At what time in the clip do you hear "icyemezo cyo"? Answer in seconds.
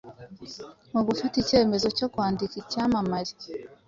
1.43-2.07